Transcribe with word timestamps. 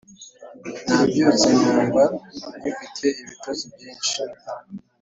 nabyutse 0.89 1.47
numva 1.59 2.03
nkifite 2.59 3.07
ibitotsi 3.21 3.65
byinshi 3.73 4.11